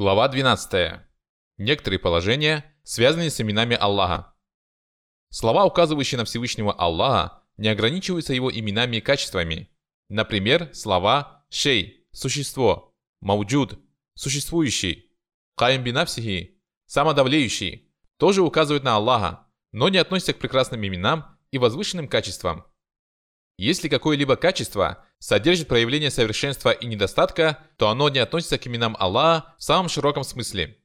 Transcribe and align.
Глава 0.00 0.28
12. 0.28 1.00
Некоторые 1.56 1.98
положения, 1.98 2.72
связанные 2.84 3.30
с 3.30 3.40
именами 3.40 3.74
Аллаха. 3.74 4.32
Слова, 5.28 5.64
указывающие 5.64 6.16
на 6.16 6.24
Всевышнего 6.24 6.72
Аллаха, 6.72 7.42
не 7.56 7.66
ограничиваются 7.66 8.32
его 8.32 8.48
именами 8.48 8.98
и 8.98 9.00
качествами. 9.00 9.68
Например, 10.08 10.72
слова 10.72 11.44
«шей»– 11.50 12.06
«существо», 12.12 12.94
«мауджуд»– 13.20 13.80
«существующий», 14.14 15.10
«каим 15.56 15.82
бинавсихи»– 15.82 16.62
«самодавлеющий» 16.86 17.92
тоже 18.18 18.42
указывают 18.42 18.84
на 18.84 18.94
Аллаха, 18.94 19.48
но 19.72 19.88
не 19.88 19.98
относятся 19.98 20.32
к 20.32 20.38
прекрасным 20.38 20.86
именам 20.86 21.36
и 21.50 21.58
возвышенным 21.58 22.06
качествам. 22.06 22.64
Если 23.58 23.88
какое-либо 23.88 24.36
качество 24.36 25.04
содержит 25.18 25.66
проявление 25.66 26.10
совершенства 26.10 26.70
и 26.70 26.86
недостатка, 26.86 27.58
то 27.76 27.88
оно 27.88 28.08
не 28.08 28.20
относится 28.20 28.56
к 28.56 28.66
именам 28.68 28.96
Аллаха 28.98 29.52
в 29.58 29.64
самом 29.64 29.88
широком 29.88 30.22
смысле. 30.22 30.78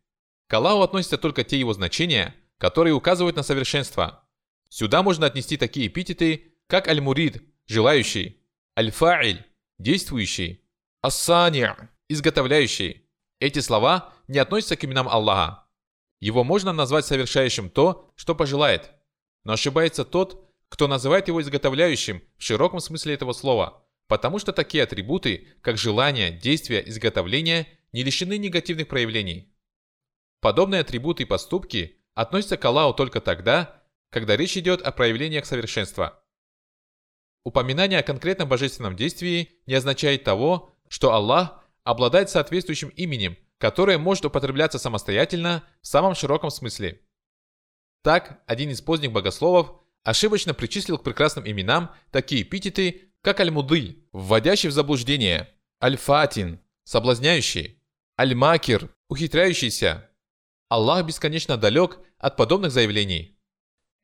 К 0.47 0.55
Аллаху 0.55 0.81
относятся 0.81 1.19
только 1.19 1.43
те 1.43 1.59
его 1.59 1.73
значения, 1.73 2.35
которые 2.57 2.95
указывают 2.95 3.35
на 3.35 3.43
совершенство. 3.43 4.27
Сюда 4.69 5.03
можно 5.03 5.27
отнести 5.27 5.55
такие 5.55 5.85
эпитеты, 5.85 6.55
как 6.65 6.87
Аль-Мурид– 6.87 7.43
желающий, 7.67 8.41
Аль-Фа'иль– 8.77 9.45
действующий, 9.77 10.65
Ас-Сани'– 11.03 11.69
изготовляющий. 12.09 13.07
Эти 13.39 13.59
слова 13.59 14.13
не 14.27 14.39
относятся 14.39 14.77
к 14.77 14.83
именам 14.83 15.07
Аллаха. 15.07 15.67
Его 16.19 16.43
можно 16.43 16.73
назвать 16.73 17.05
совершающим 17.05 17.69
то, 17.69 18.11
что 18.15 18.33
пожелает. 18.33 18.91
Но 19.43 19.53
ошибается 19.53 20.05
тот, 20.05 20.42
кто 20.73 20.87
называет 20.87 21.27
его 21.27 21.39
изготовляющим 21.39 22.23
в 22.35 22.41
широком 22.41 22.79
смысле 22.79 23.13
этого 23.13 23.33
слова, 23.33 23.85
потому 24.07 24.39
что 24.39 24.51
такие 24.51 24.83
атрибуты, 24.83 25.49
как 25.61 25.77
желание, 25.77 26.31
действие, 26.31 26.89
изготовление, 26.89 27.67
не 27.91 28.01
лишены 28.01 28.39
негативных 28.39 28.87
проявлений. 28.87 29.53
Подобные 30.41 30.81
атрибуты 30.81 31.23
и 31.23 31.27
поступки 31.27 32.01
относятся 32.15 32.57
к 32.57 32.65
Аллаху 32.65 32.95
только 32.95 33.21
тогда, 33.21 33.83
когда 34.09 34.35
речь 34.35 34.57
идет 34.57 34.81
о 34.81 34.91
проявлениях 34.91 35.45
совершенства. 35.45 36.23
Упоминание 37.43 37.99
о 37.99 38.03
конкретном 38.03 38.49
божественном 38.49 38.95
действии 38.95 39.51
не 39.67 39.75
означает 39.75 40.23
того, 40.23 40.75
что 40.87 41.13
Аллах 41.13 41.63
обладает 41.83 42.31
соответствующим 42.31 42.89
именем, 42.89 43.37
которое 43.59 43.99
может 43.99 44.25
употребляться 44.25 44.79
самостоятельно 44.79 45.63
в 45.81 45.87
самом 45.87 46.15
широком 46.15 46.49
смысле. 46.49 46.99
Так, 48.01 48.41
один 48.47 48.71
из 48.71 48.81
поздних 48.81 49.11
богословов 49.11 49.82
ошибочно 50.03 50.53
причислил 50.53 50.97
к 50.97 51.03
прекрасным 51.03 51.47
именам 51.49 51.91
такие 52.11 52.43
эпитеты, 52.43 53.13
как 53.21 53.39
Аль-Мудыль, 53.39 54.05
вводящий 54.11 54.69
в 54.69 54.73
заблуждение, 54.73 55.49
Аль-Фатин, 55.81 56.59
соблазняющий, 56.83 57.81
Аль-Макир, 58.19 58.89
ухитряющийся. 59.09 60.09
Аллах 60.69 61.05
бесконечно 61.05 61.57
далек 61.57 61.99
от 62.17 62.35
подобных 62.35 62.71
заявлений. 62.71 63.39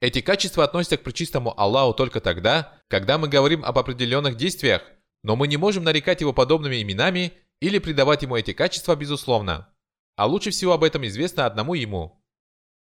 Эти 0.01 0.21
качества 0.21 0.63
относятся 0.63 0.97
к 0.97 1.03
причистому 1.03 1.59
Аллаху 1.59 1.93
только 1.93 2.21
тогда, 2.21 2.79
когда 2.87 3.17
мы 3.17 3.27
говорим 3.27 3.65
об 3.65 3.77
определенных 3.77 4.37
действиях, 4.37 4.83
но 5.23 5.35
мы 5.35 5.47
не 5.47 5.57
можем 5.57 5.83
нарекать 5.83 6.21
его 6.21 6.31
подобными 6.31 6.81
именами 6.81 7.33
или 7.59 7.79
придавать 7.79 8.21
ему 8.21 8.37
эти 8.37 8.53
качества 8.53 8.95
безусловно. 8.95 9.73
А 10.15 10.25
лучше 10.25 10.51
всего 10.51 10.73
об 10.73 10.83
этом 10.83 11.05
известно 11.07 11.45
одному 11.45 11.73
ему. 11.73 12.23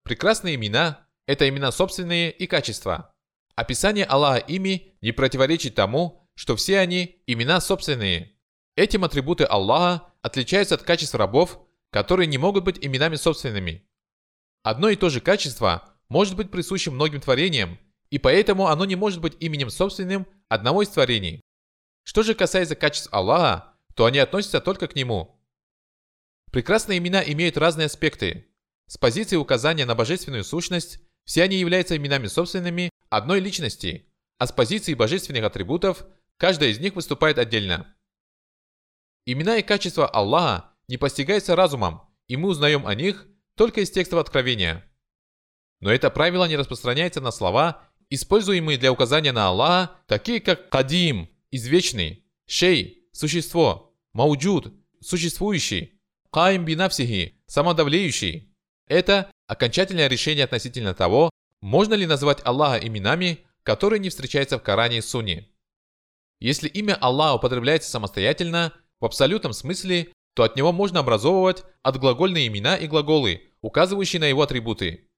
Прекрасные 0.04 0.56
имена 0.56 1.05
это 1.28 1.48
имена 1.50 1.72
собственные 1.72 2.32
и 2.32 2.48
качества. 2.48 3.14
Описание 3.56 4.06
Аллаха 4.06 4.40
ими 4.40 4.98
не 5.02 5.12
противоречит 5.12 5.76
тому, 5.76 6.30
что 6.36 6.56
все 6.56 6.80
они 6.80 7.24
имена 7.28 7.62
собственные. 7.62 8.36
Этим 8.76 9.04
атрибуты 9.04 9.46
Аллаха 9.46 10.14
отличаются 10.22 10.76
от 10.76 10.84
качеств 10.84 11.16
рабов, 11.16 11.60
которые 11.90 12.28
не 12.28 12.38
могут 12.38 12.66
быть 12.66 12.84
именами 12.86 13.16
собственными. 13.16 13.88
Одно 14.64 14.90
и 14.90 14.96
то 14.96 15.10
же 15.10 15.22
качество 15.22 15.96
может 16.10 16.36
быть 16.36 16.52
присуще 16.52 16.92
многим 16.92 17.22
творениям, 17.22 17.80
и 18.10 18.20
поэтому 18.20 18.68
оно 18.68 18.86
не 18.86 18.96
может 18.96 19.22
быть 19.22 19.38
именем 19.40 19.70
собственным 19.70 20.28
одного 20.50 20.82
из 20.82 20.90
творений. 20.90 21.42
Что 22.04 22.22
же 22.24 22.36
касается 22.36 22.76
качеств 22.76 23.10
Аллаха, 23.12 23.74
то 23.96 24.06
они 24.06 24.20
относятся 24.20 24.60
только 24.60 24.88
к 24.88 24.96
Нему. 24.96 25.42
Прекрасные 26.52 27.00
имена 27.00 27.24
имеют 27.24 27.58
разные 27.58 27.86
аспекты. 27.86 28.48
С 28.88 28.98
позиции 28.98 29.36
указания 29.36 29.86
на 29.86 29.96
божественную 29.96 30.44
сущность 30.44 31.00
все 31.26 31.44
они 31.44 31.58
являются 31.58 31.98
именами 31.98 32.28
собственными 32.28 32.90
одной 33.10 33.40
личности, 33.40 34.08
а 34.38 34.48
с 34.48 34.52
позиции 34.52 34.94
божественных 34.94 35.44
атрибутов 35.44 36.06
каждая 36.38 36.70
из 36.70 36.80
них 36.80 36.96
выступает 36.96 37.38
отдельно. 37.38 37.96
Имена 39.26 39.58
и 39.58 39.64
качества 39.64 40.08
Аллаха 40.08 40.72
не 40.88 40.98
постигаются 40.98 41.56
разумом, 41.56 42.02
и 42.28 42.38
мы 42.38 42.50
узнаем 42.50 42.86
о 42.86 42.94
них 42.94 43.28
только 43.56 43.82
из 43.82 43.90
текстов 43.90 44.20
Откровения. 44.20 44.86
Но 45.82 45.92
это 45.92 46.10
правило 46.10 46.46
не 46.46 46.58
распространяется 46.58 47.22
на 47.22 47.32
слова, 47.32 47.90
используемые 48.10 48.78
для 48.78 48.92
указания 48.92 49.32
на 49.32 49.48
Аллаха, 49.48 49.96
такие 50.08 50.40
как 50.40 50.70
«кадим»– 50.70 51.30
«извечный», 51.52 52.26
«шей»– 52.46 53.08
«существо», 53.12 53.96
«мауджуд»– 54.14 54.74
«существующий», 55.02 56.00
«каим 56.32 56.66
бинавсихи»– 56.66 57.42
«самодавлеющий». 57.48 58.55
Это 58.88 59.32
окончательное 59.48 60.08
решение 60.08 60.46
относительно 60.46 60.94
того, 60.94 61.30
можно 61.62 61.94
ли 61.94 62.06
назвать 62.06 62.46
Аллаха 62.46 62.86
именами, 62.86 63.40
которые 63.64 64.00
не 64.00 64.10
встречаются 64.10 64.60
в 64.60 64.64
Коране 64.64 65.00
и 65.00 65.02
Сунне. 65.02 65.50
Если 66.40 66.68
имя 66.68 66.96
Аллаха 66.96 67.36
употребляется 67.36 67.90
самостоятельно, 67.90 68.74
в 69.00 69.06
абсолютном 69.06 69.54
смысле, 69.54 70.14
то 70.36 70.44
от 70.44 70.56
него 70.56 70.72
можно 70.72 71.00
образовывать 71.00 71.64
отглагольные 71.82 72.48
имена 72.48 72.76
и 72.76 72.88
глаголы, 72.88 73.42
указывающие 73.62 74.20
на 74.20 74.26
его 74.26 74.42
атрибуты. 74.42 75.10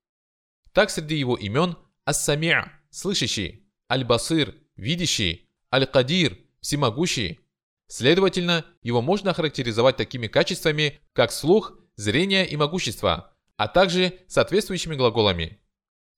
Так 0.73 0.89
среди 0.89 1.16
его 1.16 1.35
имен 1.35 1.75
Ас-Сами'– 2.05 2.72
слышащий, 2.89 3.67
Аль-Басир– 3.91 4.55
видящий, 4.75 5.49
Аль-Кадир– 5.73 6.38
всемогущий. 6.61 7.39
Следовательно, 7.88 8.66
его 8.84 9.01
можно 9.01 9.31
охарактеризовать 9.31 9.97
такими 9.97 10.28
качествами, 10.28 10.99
как 11.13 11.31
слух, 11.31 11.73
зрение 11.95 12.47
и 12.47 12.55
могущество, 12.55 13.34
а 13.57 13.68
также 13.68 14.19
соответствующими 14.28 14.95
глаголами. 14.95 15.59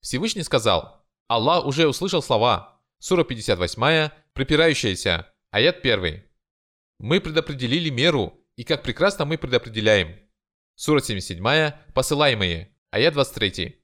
Всевышний 0.00 0.42
сказал, 0.42 1.04
Аллах 1.26 1.66
уже 1.66 1.88
услышал 1.88 2.22
слова, 2.22 2.80
сура 2.98 3.24
58, 3.24 4.10
припирающаяся, 4.32 5.26
аят 5.50 5.84
1. 5.84 6.22
Мы 6.98 7.20
предопределили 7.20 7.90
меру, 7.90 8.34
и 8.56 8.64
как 8.64 8.82
прекрасно 8.82 9.24
мы 9.24 9.38
предопределяем. 9.38 10.16
Сура 10.74 11.00
77, 11.00 11.72
посылаемые, 11.94 12.74
аят 12.90 13.14
23. 13.14 13.76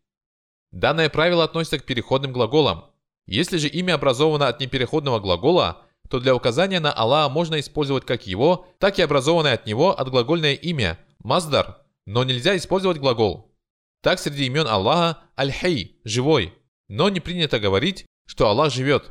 Данное 0.73 1.09
правило 1.09 1.45
относится 1.45 1.79
к 1.79 1.85
переходным 1.85 2.33
глаголам. 2.33 2.93
Если 3.27 3.57
же 3.57 3.69
имя 3.69 3.95
образовано 3.95 4.49
от 4.49 4.61
непереходного 4.61 5.19
глагола, 5.19 5.83
то 6.11 6.21
для 6.21 6.35
указания 6.35 6.81
на 6.81 6.93
Аллаха 6.93 7.33
можно 7.33 7.59
использовать 7.59 8.05
как 8.05 8.27
его, 8.27 8.67
так 8.79 8.99
и 8.99 9.03
образованное 9.03 9.55
от 9.55 9.67
него 9.67 9.99
отглагольное 9.99 10.55
имя, 10.55 10.99
маздар, 11.19 11.86
но 12.07 12.25
нельзя 12.25 12.57
использовать 12.57 12.99
глагол. 12.99 13.55
Так 14.01 14.21
среди 14.21 14.47
имен 14.47 14.67
Аллаха 14.67 15.25
Аль-Хей– 15.37 16.01
живой, 16.05 16.55
но 16.89 17.09
не 17.09 17.21
принято 17.21 17.59
говорить, 17.59 18.07
что 18.27 18.49
Аллах 18.49 18.73
живет. 18.73 19.11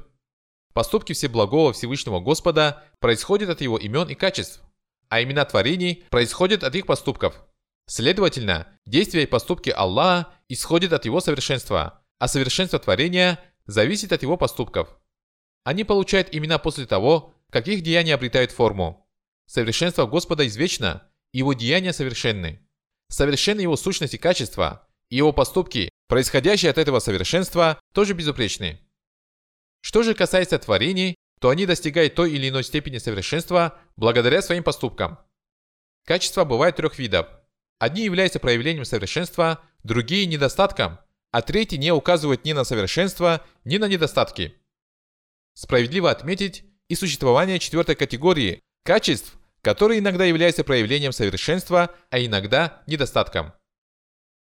Поступки 0.74 1.14
Всеблагого 1.14 1.74
Всевышнего 1.74 2.20
Господа 2.20 2.84
происходят 3.00 3.50
от 3.50 3.62
его 3.62 3.78
имен 3.78 4.08
и 4.08 4.16
качеств, 4.16 4.62
а 5.10 5.22
имена 5.22 5.46
творений 5.46 6.06
происходят 6.10 6.64
от 6.64 6.76
их 6.76 6.86
поступков. 6.86 7.46
Следовательно, 7.88 8.68
действия 8.86 9.24
и 9.24 9.28
поступки 9.28 9.70
Аллаха 9.70 10.34
исходят 10.50 10.94
от 10.94 11.06
его 11.06 11.20
совершенства, 11.20 12.02
а 12.18 12.28
совершенство 12.28 12.80
творения 12.80 13.40
зависит 13.66 14.14
от 14.14 14.24
его 14.24 14.38
поступков. 14.38 14.98
Они 15.64 15.84
получают 15.84 16.30
имена 16.32 16.58
после 16.58 16.86
того, 16.86 17.34
как 17.50 17.68
их 17.68 17.82
деяния 17.82 18.16
обретают 18.16 18.52
форму. 18.52 19.08
Совершенство 19.46 20.06
Господа 20.06 20.48
извечно, 20.48 21.10
его 21.32 21.54
деяния 21.54 21.94
совершенны 21.94 22.65
совершенны 23.10 23.62
его 23.62 23.76
сущность 23.76 24.14
и 24.14 24.18
качества, 24.18 24.88
и 25.10 25.18
его 25.18 25.32
поступки, 25.32 25.90
происходящие 26.08 26.72
от 26.72 26.78
этого 26.78 27.00
совершенства, 27.00 27.80
тоже 27.94 28.14
безупречны. 28.14 28.80
Что 29.82 30.04
же 30.04 30.16
касается 30.16 30.58
творений, 30.58 31.16
то 31.40 31.50
они 31.50 31.66
достигают 31.66 32.16
той 32.16 32.32
или 32.32 32.50
иной 32.50 32.64
степени 32.64 32.98
совершенства 32.98 33.80
благодаря 33.96 34.42
своим 34.42 34.64
поступкам. 34.64 35.20
Качества 36.06 36.44
бывают 36.44 36.78
трех 36.78 36.98
видов. 36.98 37.28
Одни 37.80 38.04
являются 38.04 38.40
проявлением 38.40 38.86
совершенства, 38.86 39.62
другие– 39.84 40.26
недостатком, 40.28 41.00
а 41.32 41.42
третьи 41.42 41.76
не 41.76 41.92
указывают 41.92 42.46
ни 42.46 42.54
на 42.54 42.64
совершенство, 42.64 43.46
ни 43.64 43.78
на 43.78 43.88
недостатки. 43.88 44.56
Справедливо 45.54 46.10
отметить 46.10 46.64
и 46.88 46.96
существование 46.96 47.60
четвертой 47.60 47.96
категории– 47.96 48.62
качеств, 48.84 49.36
который 49.66 49.98
иногда 49.98 50.26
является 50.26 50.64
проявлением 50.64 51.12
совершенства, 51.12 51.90
а 52.12 52.20
иногда 52.20 52.84
недостатком. 52.86 53.52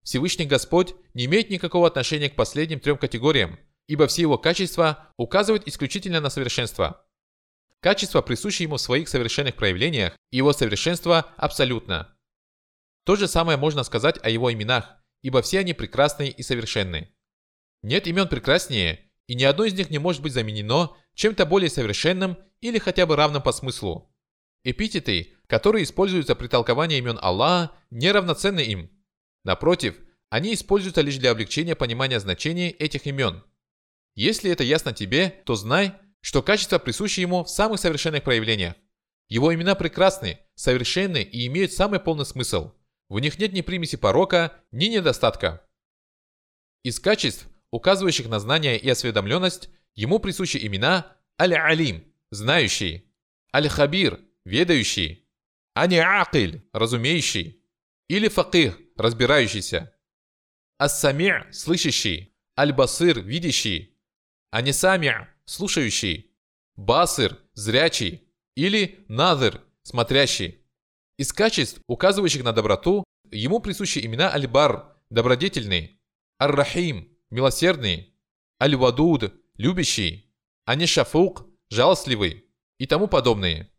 Всевышний 0.02 0.44
Господь 0.44 0.94
не 1.14 1.24
имеет 1.24 1.48
никакого 1.48 1.86
отношения 1.86 2.28
к 2.28 2.36
последним 2.36 2.80
трем 2.80 2.98
категориям, 2.98 3.58
ибо 3.86 4.08
все 4.08 4.20
его 4.20 4.36
качества 4.36 5.08
указывают 5.16 5.66
исключительно 5.66 6.20
на 6.20 6.28
совершенство. 6.28 7.02
Качество 7.80 8.20
присуще 8.20 8.64
ему 8.64 8.76
в 8.76 8.80
своих 8.82 9.08
совершенных 9.08 9.54
проявлениях, 9.54 10.12
и 10.30 10.36
его 10.36 10.52
совершенство 10.52 11.32
абсолютно. 11.38 12.14
То 13.06 13.16
же 13.16 13.26
самое 13.26 13.56
можно 13.56 13.84
сказать 13.84 14.22
о 14.22 14.28
его 14.28 14.52
именах, 14.52 14.98
ибо 15.22 15.40
все 15.40 15.60
они 15.60 15.72
прекрасны 15.72 16.28
и 16.28 16.42
совершенны. 16.42 17.08
Нет 17.80 18.06
имен 18.06 18.28
прекраснее, 18.28 19.10
и 19.28 19.34
ни 19.34 19.44
одно 19.44 19.64
из 19.64 19.72
них 19.72 19.88
не 19.88 19.96
может 19.96 20.20
быть 20.20 20.34
заменено 20.34 20.94
чем-то 21.14 21.46
более 21.46 21.70
совершенным 21.70 22.36
или 22.60 22.78
хотя 22.78 23.06
бы 23.06 23.16
равным 23.16 23.40
по 23.40 23.52
смыслу. 23.52 24.12
Эпитеты, 24.68 25.32
которые 25.46 25.84
используются 25.84 26.34
при 26.34 26.48
толковании 26.48 26.98
имен 26.98 27.20
Аллаха, 27.22 27.70
не 27.90 28.10
равноценны 28.10 28.58
им. 28.58 28.90
Напротив, 29.44 29.96
они 30.28 30.54
используются 30.54 31.02
лишь 31.02 31.18
для 31.18 31.30
облегчения 31.30 31.76
понимания 31.76 32.18
значений 32.18 32.70
этих 32.70 33.06
имен. 33.06 33.44
Если 34.16 34.50
это 34.50 34.64
ясно 34.64 34.92
тебе, 34.92 35.28
то 35.44 35.54
знай, 35.54 35.94
что 36.20 36.42
качество 36.42 36.80
присуще 36.80 37.20
ему 37.20 37.44
в 37.44 37.48
самых 37.48 37.78
совершенных 37.78 38.24
проявлениях. 38.24 38.74
Его 39.28 39.54
имена 39.54 39.76
прекрасны, 39.76 40.40
совершенны 40.56 41.22
и 41.22 41.46
имеют 41.46 41.72
самый 41.72 42.00
полный 42.00 42.26
смысл. 42.26 42.72
В 43.08 43.20
них 43.20 43.38
нет 43.38 43.52
ни 43.52 43.60
примеси 43.60 43.96
порока, 43.96 44.52
ни 44.72 44.86
недостатка. 44.86 45.64
Из 46.82 46.98
качеств, 46.98 47.46
указывающих 47.70 48.28
на 48.28 48.40
знание 48.40 48.76
и 48.76 48.90
осведомленность, 48.90 49.70
ему 49.94 50.18
присущи 50.18 50.58
имена 50.60 51.16
Аль-Алим– 51.40 52.02
знающий, 52.32 53.04
Аль-Хабир– 53.54 54.18
ведающий, 54.46 55.28
Ани-Акиль– 55.74 56.62
разумеющий, 56.72 57.62
или 58.08 58.28
Факих– 58.28 58.78
разбирающийся, 58.96 59.92
Ас-Сами'– 60.78 61.50
слышащий, 61.52 62.32
Аль-Басир– 62.56 63.20
видящий, 63.22 63.98
Ани-Сами'– 64.52 65.26
слушающий, 65.46 66.32
Басир– 66.76 67.38
зрячий, 67.54 68.30
или 68.54 69.04
Надыр– 69.08 69.62
смотрящий. 69.82 70.64
Из 71.18 71.32
качеств, 71.32 71.82
указывающих 71.88 72.44
на 72.44 72.52
доброту, 72.52 73.02
ему 73.32 73.58
присущи 73.58 73.98
имена 73.98 74.32
Аль-Бар– 74.32 74.96
добродетельный, 75.10 76.00
Ар-Рахим– 76.38 77.10
милосердный, 77.30 78.14
Аль-Вадуд– 78.62 79.34
любящий, 79.56 80.32
Ани-Шафук– 80.66 81.48
жалостливый 81.68 82.48
и 82.78 82.86
тому 82.86 83.08
подобные. 83.08 83.72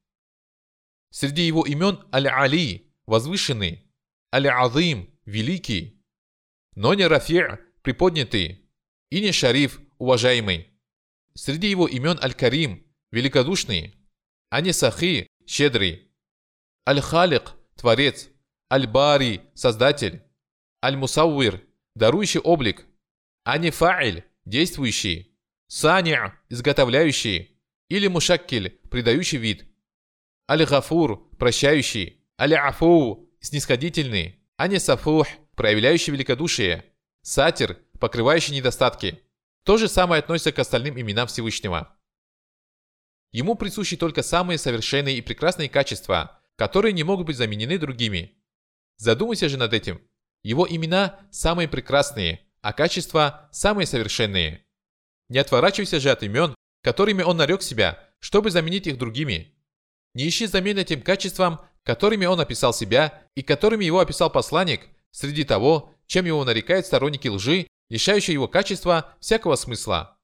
Среди 1.09 1.43
его 1.43 1.65
имен 1.65 2.05
Аль-Али– 2.13 2.93
возвышенный, 3.07 3.89
Аль-Азим– 4.33 5.09
великий, 5.25 6.03
но 6.75 6.93
не 6.93 7.07
Рафи'– 7.07 7.57
приподнятый, 7.81 8.69
и 9.09 9.21
не 9.21 9.31
Шариф– 9.31 9.79
уважаемый. 9.97 10.69
Среди 11.33 11.69
его 11.69 11.87
имен 11.87 12.19
Аль-Карим– 12.21 12.85
великодушный, 13.11 13.95
а 14.49 14.61
не 14.61 14.73
Сахи– 14.73 15.27
щедрый. 15.47 16.11
Аль-Халик– 16.87 17.53
творец, 17.75 18.29
Аль-Бари– 18.71 19.41
создатель, 19.53 20.23
Аль-Мусауир– 20.83 21.63
дарующий 21.95 22.41
облик, 22.41 22.85
а 23.43 23.57
не 23.57 23.71
Фа'иль– 23.71 24.25
действующий, 24.45 25.39
Сани'– 25.67 26.17
изготовляющий, 26.49 27.61
или 27.87 28.07
Мушаккиль– 28.07 28.69
придающий 28.91 29.37
вид. 29.37 29.66
Аль-Гафур– 30.49 31.27
прощающий, 31.37 32.23
Аль-Афу– 32.39 33.29
снисходительный, 33.41 34.39
а 34.55 34.67
не 34.67 34.79
Сафух– 34.79 35.27
проявляющий 35.55 36.13
великодушие, 36.13 36.85
Сатир– 37.21 37.77
покрывающий 37.99 38.55
недостатки. 38.55 39.21
То 39.63 39.77
же 39.77 39.89
самое 39.89 40.19
относится 40.19 40.53
к 40.53 40.59
остальным 40.59 40.99
именам 40.99 41.27
Всевышнего. 41.27 41.93
Ему 43.33 43.55
присущи 43.55 43.97
только 43.97 44.23
самые 44.23 44.57
совершенные 44.57 45.17
и 45.17 45.21
прекрасные 45.21 45.67
качества, 45.67 46.39
которые 46.55 46.93
не 46.93 47.03
могут 47.03 47.27
быть 47.27 47.35
заменены 47.35 47.77
другими. 47.77 48.37
Задумайся 48.95 49.49
же 49.49 49.57
над 49.57 49.73
этим. 49.73 50.01
Его 50.43 50.65
имена 50.69 51.19
самые 51.29 51.67
прекрасные, 51.67 52.47
а 52.61 52.71
качества 52.71 53.49
самые 53.51 53.85
совершенные. 53.85 54.65
Не 55.27 55.39
отворачивайся 55.39 55.99
же 55.99 56.09
от 56.09 56.23
имен, 56.23 56.55
которыми 56.81 57.23
он 57.23 57.35
нарек 57.35 57.61
себя, 57.61 58.01
чтобы 58.19 58.49
заменить 58.49 58.87
их 58.87 58.97
другими. 58.97 59.56
Не 60.17 60.29
ищи 60.29 60.47
замены 60.47 60.83
тем 60.83 61.03
качествам, 61.03 61.61
которыми 61.83 62.25
он 62.25 62.39
описал 62.39 62.73
себя 62.73 63.21
и 63.35 63.43
которыми 63.43 63.85
его 63.85 63.99
описал 63.99 64.31
посланник, 64.31 64.87
среди 65.11 65.43
того, 65.43 65.93
чем 66.07 66.25
его 66.25 66.43
нарекают 66.43 66.87
сторонники 66.87 67.27
лжи, 67.27 67.67
лишающие 67.89 68.33
его 68.33 68.47
качества 68.47 69.13
всякого 69.19 69.53
смысла. 69.53 70.16